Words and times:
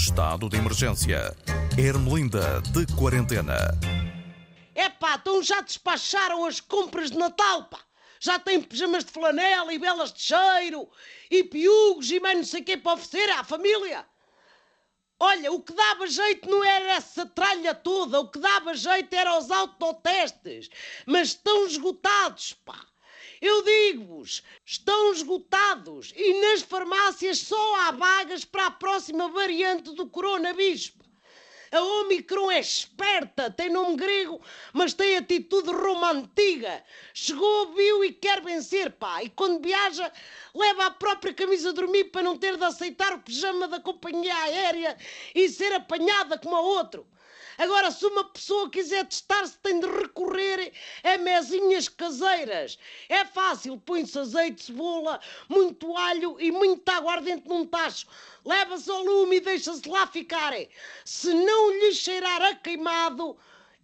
Estado 0.00 0.48
de 0.48 0.56
emergência. 0.56 1.36
Ermelinda 1.76 2.62
de 2.72 2.86
quarentena. 2.96 3.78
É 4.74 4.88
pá, 4.88 5.16
então 5.20 5.42
já 5.42 5.60
despacharam 5.60 6.46
as 6.46 6.58
compras 6.58 7.10
de 7.10 7.18
Natal, 7.18 7.64
pá. 7.64 7.78
Já 8.18 8.38
têm 8.38 8.62
pijamas 8.62 9.04
de 9.04 9.12
flanela 9.12 9.74
e 9.74 9.78
belas 9.78 10.10
de 10.10 10.22
cheiro 10.22 10.88
e 11.30 11.44
piugos 11.44 12.10
e 12.10 12.18
mais 12.18 12.34
não 12.34 12.44
sei 12.44 12.62
o 12.62 12.64
que 12.64 12.78
para 12.78 12.94
oferecer 12.94 13.30
à 13.30 13.44
família. 13.44 14.06
Olha, 15.18 15.52
o 15.52 15.60
que 15.60 15.74
dava 15.74 16.06
jeito 16.06 16.48
não 16.48 16.64
era 16.64 16.92
essa 16.92 17.26
tralha 17.26 17.74
toda, 17.74 18.20
o 18.20 18.30
que 18.30 18.38
dava 18.38 18.74
jeito 18.74 19.12
era 19.12 19.38
os 19.38 19.50
autotestes. 19.50 20.70
Mas 21.04 21.28
estão 21.28 21.66
esgotados, 21.66 22.54
pá. 22.64 22.89
Eu 23.40 23.62
digo-vos, 23.62 24.42
estão 24.66 25.12
esgotados 25.12 26.12
e 26.14 26.40
nas 26.42 26.60
farmácias 26.60 27.38
só 27.38 27.74
há 27.76 27.90
vagas 27.90 28.44
para 28.44 28.66
a 28.66 28.70
próxima 28.70 29.28
variante 29.30 29.94
do 29.94 30.06
coronavírus. 30.06 30.92
A 31.72 31.80
Omicron 31.80 32.50
é 32.50 32.60
esperta, 32.60 33.50
tem 33.50 33.70
nome 33.70 33.96
grego, 33.96 34.42
mas 34.74 34.92
tem 34.92 35.16
atitude 35.16 35.70
Roma 35.70 36.10
antiga. 36.10 36.84
Chegou, 37.14 37.72
viu 37.72 38.04
e 38.04 38.12
quer 38.12 38.42
vencer, 38.42 38.90
pá. 38.90 39.22
E 39.22 39.30
quando 39.30 39.62
viaja, 39.62 40.12
leva 40.54 40.86
a 40.86 40.90
própria 40.90 41.32
camisa 41.32 41.70
de 41.70 41.76
dormir 41.76 42.10
para 42.10 42.24
não 42.24 42.36
ter 42.36 42.58
de 42.58 42.64
aceitar 42.64 43.14
o 43.14 43.20
pijama 43.20 43.68
da 43.68 43.80
companhia 43.80 44.34
aérea 44.34 44.98
e 45.34 45.48
ser 45.48 45.72
apanhada 45.72 46.36
como 46.36 46.56
a 46.56 46.60
outro. 46.60 47.06
Agora, 47.60 47.90
se 47.90 48.06
uma 48.06 48.24
pessoa 48.24 48.70
quiser 48.70 49.04
testar-se, 49.04 49.58
tem 49.58 49.80
de 49.80 49.86
recorrer 49.86 50.72
a 51.04 51.18
mesinhas 51.18 51.90
caseiras. 51.90 52.78
É 53.06 53.22
fácil, 53.22 53.76
põe-se 53.76 54.18
azeite, 54.18 54.64
cebola, 54.64 55.20
muito 55.46 55.94
alho 55.94 56.40
e 56.40 56.50
muita 56.50 56.94
aguardente 56.94 57.46
num 57.46 57.66
tacho. 57.66 58.06
Leva-se 58.46 58.90
ao 58.90 59.04
lume 59.04 59.36
e 59.36 59.40
deixa-se 59.40 59.86
lá 59.86 60.06
ficar. 60.06 60.54
Se 61.04 61.34
não 61.34 61.70
lhe 61.72 61.92
cheirar 61.92 62.40
a 62.40 62.54
queimado, 62.54 63.36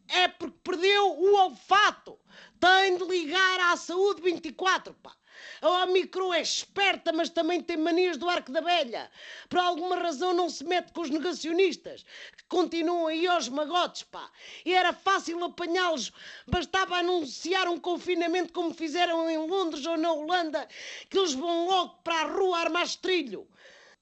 é 0.08 0.28
porque 0.28 0.58
perdeu 0.62 1.18
o 1.18 1.34
olfato. 1.36 2.18
Tem 2.58 2.96
de 2.96 3.04
ligar 3.04 3.60
à 3.72 3.76
saúde 3.76 4.22
24, 4.22 4.94
pá. 4.94 5.14
A 5.60 5.84
Omicron 5.84 6.32
é 6.32 6.40
esperta, 6.40 7.12
mas 7.12 7.28
também 7.28 7.60
tem 7.60 7.76
manias 7.76 8.16
do 8.16 8.28
arco 8.28 8.50
da 8.50 8.60
velha. 8.60 9.10
Por 9.48 9.58
alguma 9.58 9.96
razão 9.96 10.32
não 10.32 10.48
se 10.48 10.64
mete 10.64 10.92
com 10.92 11.02
os 11.02 11.10
negacionistas, 11.10 12.04
que 12.36 12.44
continuam 12.48 13.06
aí 13.06 13.26
aos 13.26 13.48
magotes, 13.48 14.02
pá. 14.04 14.30
E 14.64 14.72
era 14.72 14.92
fácil 14.92 15.42
apanhá-los, 15.44 16.12
bastava 16.46 16.96
anunciar 16.96 17.68
um 17.68 17.78
confinamento 17.78 18.52
como 18.52 18.72
fizeram 18.72 19.28
em 19.28 19.38
Londres 19.38 19.84
ou 19.86 19.96
na 19.96 20.12
Holanda, 20.12 20.66
que 21.10 21.18
eles 21.18 21.34
vão 21.34 21.66
logo 21.66 21.96
para 22.02 22.22
a 22.22 22.26
rua 22.26 22.58
armar 22.58 22.88
trilho. 22.96 23.46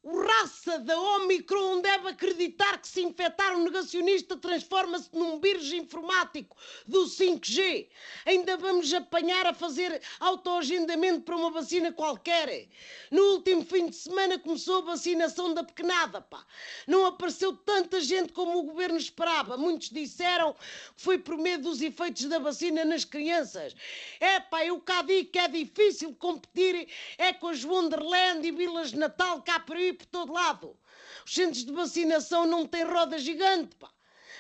O 0.07 0.21
raça 0.21 0.79
da 0.81 1.01
Omicron 1.01 1.81
deve 1.81 2.11
acreditar 2.11 2.77
que 2.77 2.87
se 2.87 3.01
infectar 3.01 3.57
um 3.57 3.65
negacionista 3.65 4.37
transforma-se 4.37 5.09
num 5.15 5.41
vírus 5.41 5.73
informático 5.73 6.55
do 6.87 7.07
5G. 7.07 7.89
Ainda 8.27 8.55
vamos 8.59 8.93
apanhar 8.93 9.47
a 9.47 9.55
fazer 9.55 10.03
autoagendamento 10.21 11.23
para 11.23 11.35
uma 11.35 11.51
vacina 11.51 11.91
qualquer. 11.91 12.69
No 13.11 13.23
último 13.37 13.65
fim 13.65 13.87
de 13.87 13.97
semana 13.97 14.39
começou 14.39 14.83
a 14.83 14.93
vacinação 14.93 15.55
da 15.55 15.65
pequenada, 15.65 16.21
pá. 16.21 16.45
Não 16.87 17.07
apareceu 17.07 17.57
tanta 17.57 17.99
gente 17.99 18.31
como 18.35 18.59
o 18.59 18.65
governo 18.65 18.99
esperava. 18.99 19.57
Muitos 19.57 19.89
disseram 19.89 20.53
que 20.53 21.03
foi 21.03 21.17
por 21.17 21.39
medo 21.39 21.71
dos 21.71 21.81
efeitos 21.81 22.27
da 22.27 22.39
vacina 22.39 22.85
nas 22.85 23.07
crianças. 23.07 23.75
É 24.21 24.39
pá, 24.39 24.67
eu 24.67 24.79
cá 24.81 25.01
digo 25.01 25.31
que 25.31 25.39
é 25.39 25.49
difícil 25.49 26.15
competir 26.17 26.89
é 27.17 27.33
com 27.33 27.49
as 27.49 27.65
Wonderland 27.65 28.47
e 28.47 28.51
Vilas 28.51 28.91
de 28.91 28.99
Natal 28.99 29.41
cá 29.41 29.59
por 29.59 29.77
aí 29.77 29.94
por 29.95 30.07
todo 30.07 30.33
lado. 30.33 30.77
Os 31.25 31.35
centros 31.35 31.65
de 31.65 31.73
vacinação 31.73 32.47
não 32.47 32.67
têm 32.67 32.85
roda 32.85 33.19
gigante, 33.19 33.75
pá. 33.77 33.91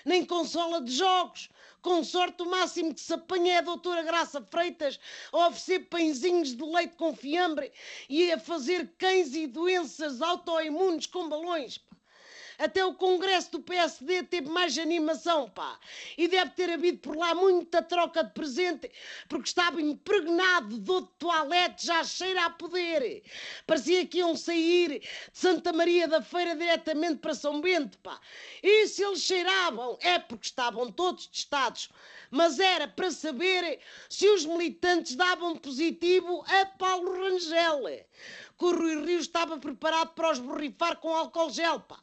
Nem 0.04 0.24
consola 0.24 0.80
de 0.82 0.92
jogos. 0.92 1.48
Com 1.80 2.02
sorte, 2.02 2.42
o 2.42 2.46
máximo 2.46 2.94
que 2.94 3.00
se 3.00 3.12
apanha 3.12 3.54
é 3.54 3.58
a 3.58 3.62
doutora 3.62 4.02
Graça 4.02 4.40
Freitas 4.42 4.98
a 5.32 5.48
oferecer 5.48 5.80
pãezinhos 5.88 6.56
de 6.56 6.64
leite 6.64 6.96
com 6.96 7.14
fiambre 7.14 7.72
e 8.08 8.32
a 8.32 8.38
fazer 8.38 8.94
cães 8.96 9.34
e 9.34 9.46
doenças 9.46 10.22
autoimunes 10.22 11.06
com 11.06 11.28
balões, 11.28 11.78
pá. 11.78 11.94
Até 12.58 12.84
o 12.84 12.94
congresso 12.94 13.52
do 13.52 13.60
PSD 13.60 14.22
teve 14.24 14.48
mais 14.48 14.78
animação, 14.78 15.48
pá. 15.48 15.78
E 16.16 16.28
deve 16.28 16.50
ter 16.52 16.70
havido 16.70 16.98
por 16.98 17.16
lá 17.16 17.34
muita 17.34 17.82
troca 17.82 18.22
de 18.22 18.32
presente, 18.32 18.90
porque 19.28 19.48
estava 19.48 19.80
impregnado 19.80 20.78
de 20.78 20.90
outro 20.90 21.12
toalete, 21.18 21.86
já 21.86 22.04
cheira 22.04 22.46
a 22.46 22.50
poder. 22.50 23.22
Parecia 23.66 24.06
que 24.06 24.18
iam 24.18 24.36
sair 24.36 25.00
de 25.00 25.08
Santa 25.32 25.72
Maria 25.72 26.06
da 26.06 26.22
Feira 26.22 26.54
diretamente 26.54 27.16
para 27.16 27.34
São 27.34 27.60
Bento, 27.60 27.98
pá. 27.98 28.20
E 28.62 28.86
se 28.86 29.02
eles 29.02 29.20
cheiravam, 29.20 29.98
é 30.00 30.18
porque 30.18 30.46
estavam 30.46 30.90
todos 30.92 31.26
testados. 31.26 31.88
Mas 32.30 32.58
era 32.58 32.88
para 32.88 33.10
saber 33.10 33.80
se 34.08 34.28
os 34.28 34.44
militantes 34.44 35.14
davam 35.14 35.56
positivo 35.56 36.44
a 36.48 36.66
Paulo 36.66 37.12
Rangel. 37.12 37.84
Que 38.58 38.64
o 38.64 38.76
Rui 38.76 39.04
Rio 39.04 39.18
estava 39.18 39.58
preparado 39.58 40.14
para 40.14 40.30
os 40.30 40.38
borrifar 40.38 40.96
com 40.96 41.14
álcool 41.14 41.50
gel, 41.50 41.80
pá. 41.80 41.98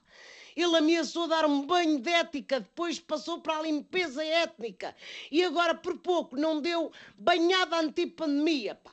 Ele 0.56 0.78
ameaçou 0.78 1.28
dar 1.28 1.46
um 1.46 1.66
banho 1.66 2.00
de 2.00 2.10
ética, 2.10 2.60
depois 2.60 3.00
passou 3.00 3.42
para 3.42 3.58
a 3.58 3.62
limpeza 3.62 4.24
étnica 4.24 4.96
e 5.32 5.44
agora 5.44 5.74
por 5.76 5.98
pouco 6.00 6.36
não 6.36 6.62
deu 6.62 6.92
banhada 7.18 7.78
antipandemia, 7.78 8.76
pá. 8.76 8.92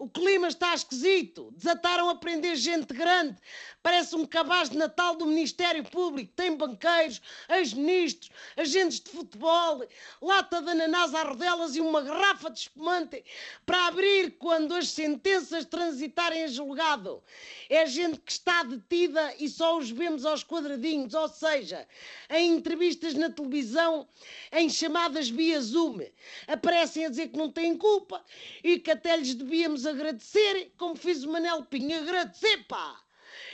O 0.00 0.08
clima 0.08 0.48
está 0.48 0.74
esquisito. 0.74 1.52
Desataram 1.54 2.08
a 2.08 2.16
prender 2.16 2.56
gente 2.56 2.94
grande. 2.94 3.36
Parece 3.82 4.16
um 4.16 4.24
cabaz 4.24 4.70
de 4.70 4.78
Natal 4.78 5.14
do 5.14 5.26
Ministério 5.26 5.84
Público. 5.84 6.32
Tem 6.34 6.56
banqueiros, 6.56 7.20
ex-ministros, 7.50 8.30
agentes 8.56 8.98
de 8.98 9.10
futebol, 9.10 9.86
lata 10.22 10.62
de 10.62 10.70
ananás 10.70 11.14
à 11.14 11.22
rodelas 11.22 11.76
e 11.76 11.82
uma 11.82 12.00
garrafa 12.00 12.50
de 12.50 12.60
espumante 12.60 13.22
para 13.66 13.88
abrir 13.88 14.38
quando 14.38 14.74
as 14.74 14.88
sentenças 14.88 15.66
transitarem 15.66 16.44
a 16.44 16.48
julgado. 16.48 17.22
É 17.68 17.84
gente 17.84 18.20
que 18.20 18.32
está 18.32 18.62
detida 18.62 19.34
e 19.38 19.50
só 19.50 19.76
os 19.76 19.90
vemos 19.90 20.24
aos 20.24 20.42
quadradinhos, 20.42 21.12
ou 21.12 21.28
seja, 21.28 21.86
em 22.30 22.54
entrevistas 22.54 23.12
na 23.12 23.28
televisão, 23.28 24.08
em 24.50 24.70
chamadas 24.70 25.28
via 25.28 25.60
Zoom. 25.60 26.00
Aparecem 26.48 27.04
a 27.04 27.10
dizer 27.10 27.28
que 27.28 27.36
não 27.36 27.50
têm 27.50 27.76
culpa 27.76 28.24
e 28.64 28.78
que 28.78 28.90
até 28.90 29.14
lhes 29.18 29.34
devíamos 29.34 29.89
agradecer, 29.90 30.72
como 30.76 30.96
fiz 30.96 31.24
o 31.24 31.30
Manel 31.30 31.64
Pinho, 31.64 31.98
agradecer, 31.98 32.66
pá! 32.66 33.00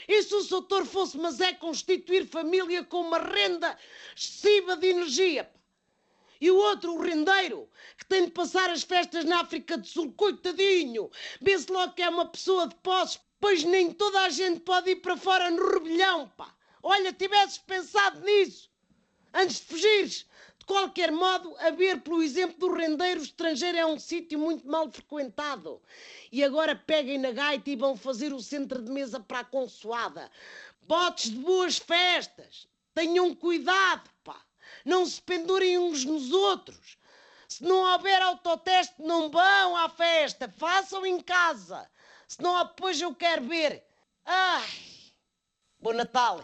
E 0.07 0.23
se 0.23 0.33
o 0.33 0.43
doutor 0.43 0.85
fosse, 0.85 1.17
mas 1.17 1.41
é 1.41 1.53
constituir 1.53 2.25
família 2.27 2.83
com 2.83 3.01
uma 3.01 3.19
renda 3.19 3.77
excessiva 4.15 4.77
de 4.77 4.87
energia, 4.87 5.43
pá? 5.43 5.57
E 6.39 6.51
o 6.51 6.55
outro, 6.55 6.93
o 6.93 7.01
rendeiro, 7.01 7.67
que 7.97 8.05
tem 8.05 8.25
de 8.25 8.31
passar 8.31 8.69
as 8.69 8.83
festas 8.83 9.25
na 9.25 9.41
África 9.41 9.77
do 9.77 9.87
Sul, 9.87 10.13
coitadinho, 10.13 11.09
vê-se 11.41 11.71
logo 11.71 11.93
que 11.93 12.01
é 12.03 12.09
uma 12.09 12.27
pessoa 12.27 12.67
de 12.67 12.75
posses, 12.75 13.19
pois 13.39 13.63
nem 13.63 13.91
toda 13.91 14.21
a 14.21 14.29
gente 14.29 14.59
pode 14.59 14.91
ir 14.91 14.97
para 14.97 15.17
fora 15.17 15.49
no 15.49 15.71
rebelião, 15.71 16.29
pá! 16.37 16.55
Olha, 16.83 17.11
tivesses 17.11 17.57
pensado 17.57 18.21
nisso, 18.21 18.69
antes 19.33 19.59
de 19.59 19.65
fugires, 19.65 20.25
qualquer 20.67 21.11
modo, 21.11 21.55
a 21.59 21.71
ver 21.71 22.01
pelo 22.01 22.21
exemplo 22.21 22.59
do 22.59 22.75
rendeiro, 22.75 23.21
o 23.21 23.23
estrangeiro 23.23 23.77
é 23.77 23.85
um 23.85 23.97
sítio 23.97 24.37
muito 24.37 24.67
mal 24.67 24.91
frequentado. 24.91 25.81
E 26.31 26.43
agora 26.43 26.75
peguem 26.75 27.17
na 27.17 27.31
gaita 27.31 27.69
e 27.69 27.75
vão 27.75 27.95
fazer 27.95 28.33
o 28.33 28.41
centro 28.41 28.81
de 28.83 28.91
mesa 28.91 29.19
para 29.19 29.39
a 29.39 29.45
consoada. 29.45 30.29
Botes 30.81 31.31
de 31.31 31.37
boas 31.37 31.77
festas. 31.77 32.67
Tenham 32.93 33.33
cuidado, 33.33 34.09
pá. 34.23 34.39
Não 34.83 35.05
se 35.05 35.21
pendurem 35.21 35.77
uns 35.77 36.03
nos 36.03 36.31
outros. 36.31 36.97
Se 37.47 37.63
não 37.63 37.93
houver 37.93 38.21
autoteste, 38.21 38.95
não 38.99 39.29
vão 39.29 39.77
à 39.77 39.87
festa. 39.87 40.49
Façam 40.49 41.05
em 41.05 41.21
casa. 41.21 41.89
Senão 42.27 42.65
depois 42.65 42.99
eu 42.99 43.15
quero 43.15 43.43
ver. 43.47 43.83
Ai! 44.25 44.67
Bom 45.79 45.93
Natal! 45.93 46.43